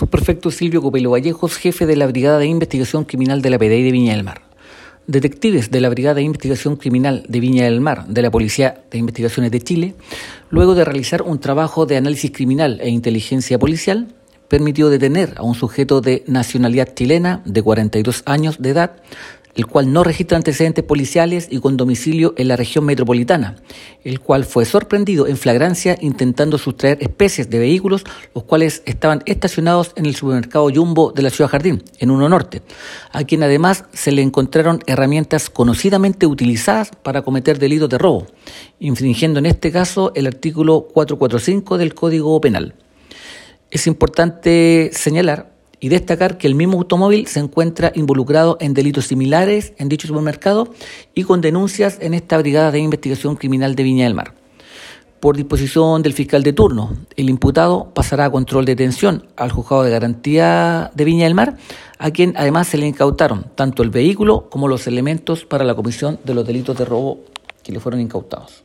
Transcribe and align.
Subprefecto 0.00 0.50
Silvio 0.50 0.80
Copelo 0.80 1.10
Vallejos, 1.10 1.58
jefe 1.58 1.84
de 1.84 1.94
la 1.94 2.06
Brigada 2.06 2.38
de 2.38 2.46
Investigación 2.46 3.04
Criminal 3.04 3.42
de 3.42 3.50
la 3.50 3.58
PDI 3.58 3.82
de 3.82 3.92
Viña 3.92 4.14
del 4.14 4.24
Mar. 4.24 4.40
Detectives 5.06 5.70
de 5.70 5.78
la 5.82 5.90
Brigada 5.90 6.14
de 6.14 6.22
Investigación 6.22 6.76
Criminal 6.76 7.22
de 7.28 7.38
Viña 7.38 7.64
del 7.64 7.82
Mar 7.82 8.06
de 8.06 8.22
la 8.22 8.30
Policía 8.30 8.82
de 8.90 8.96
Investigaciones 8.96 9.50
de 9.50 9.60
Chile, 9.60 9.94
luego 10.48 10.74
de 10.74 10.86
realizar 10.86 11.20
un 11.20 11.38
trabajo 11.38 11.84
de 11.84 11.98
análisis 11.98 12.30
criminal 12.30 12.80
e 12.80 12.88
inteligencia 12.88 13.58
policial, 13.58 14.08
permitió 14.48 14.88
detener 14.88 15.34
a 15.36 15.42
un 15.42 15.54
sujeto 15.54 16.00
de 16.00 16.24
nacionalidad 16.26 16.94
chilena 16.94 17.42
de 17.44 17.60
42 17.60 18.22
años 18.24 18.56
de 18.58 18.70
edad, 18.70 19.02
el 19.54 19.66
cual 19.66 19.92
no 19.92 20.04
registra 20.04 20.36
antecedentes 20.36 20.84
policiales 20.84 21.48
y 21.50 21.58
con 21.58 21.76
domicilio 21.76 22.34
en 22.36 22.48
la 22.48 22.56
región 22.56 22.84
metropolitana, 22.84 23.56
el 24.04 24.20
cual 24.20 24.44
fue 24.44 24.64
sorprendido 24.64 25.26
en 25.26 25.36
flagrancia 25.36 25.96
intentando 26.00 26.58
sustraer 26.58 26.98
especies 27.00 27.50
de 27.50 27.58
vehículos, 27.58 28.04
los 28.34 28.44
cuales 28.44 28.82
estaban 28.86 29.22
estacionados 29.26 29.92
en 29.96 30.06
el 30.06 30.14
supermercado 30.14 30.70
Jumbo 30.72 31.12
de 31.12 31.22
la 31.22 31.30
ciudad 31.30 31.50
Jardín, 31.50 31.82
en 31.98 32.10
Uno 32.10 32.28
Norte, 32.28 32.62
a 33.12 33.24
quien 33.24 33.42
además 33.42 33.84
se 33.92 34.12
le 34.12 34.22
encontraron 34.22 34.80
herramientas 34.86 35.50
conocidamente 35.50 36.26
utilizadas 36.26 36.90
para 37.02 37.22
cometer 37.22 37.58
delitos 37.58 37.88
de 37.88 37.98
robo, 37.98 38.26
infringiendo 38.78 39.38
en 39.38 39.46
este 39.46 39.72
caso 39.72 40.12
el 40.14 40.26
artículo 40.26 40.88
445 40.92 41.78
del 41.78 41.94
Código 41.94 42.40
Penal. 42.40 42.74
Es 43.70 43.86
importante 43.86 44.90
señalar 44.92 45.49
y 45.80 45.88
destacar 45.88 46.38
que 46.38 46.46
el 46.46 46.54
mismo 46.54 46.78
automóvil 46.78 47.26
se 47.26 47.40
encuentra 47.40 47.90
involucrado 47.94 48.58
en 48.60 48.74
delitos 48.74 49.06
similares 49.06 49.72
en 49.78 49.88
dicho 49.88 50.06
supermercado 50.06 50.72
y 51.14 51.24
con 51.24 51.40
denuncias 51.40 51.98
en 52.00 52.14
esta 52.14 52.38
Brigada 52.38 52.70
de 52.70 52.78
Investigación 52.78 53.36
Criminal 53.36 53.74
de 53.74 53.82
Viña 53.82 54.04
del 54.04 54.14
Mar. 54.14 54.34
Por 55.20 55.36
disposición 55.36 56.02
del 56.02 56.14
fiscal 56.14 56.42
de 56.42 56.54
turno, 56.54 56.96
el 57.14 57.28
imputado 57.28 57.90
pasará 57.92 58.26
a 58.26 58.30
control 58.30 58.64
de 58.64 58.72
detención 58.72 59.26
al 59.36 59.52
juzgado 59.52 59.82
de 59.82 59.90
garantía 59.90 60.90
de 60.94 61.04
Viña 61.04 61.24
del 61.24 61.34
Mar, 61.34 61.58
a 61.98 62.10
quien 62.10 62.32
además 62.38 62.68
se 62.68 62.78
le 62.78 62.86
incautaron 62.86 63.46
tanto 63.54 63.82
el 63.82 63.90
vehículo 63.90 64.48
como 64.48 64.66
los 64.66 64.86
elementos 64.86 65.44
para 65.44 65.64
la 65.64 65.74
comisión 65.74 66.18
de 66.24 66.32
los 66.32 66.46
delitos 66.46 66.78
de 66.78 66.86
robo 66.86 67.20
que 67.62 67.72
le 67.72 67.80
fueron 67.80 68.00
incautados. 68.00 68.64